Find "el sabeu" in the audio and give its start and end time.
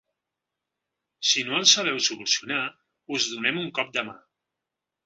1.59-2.01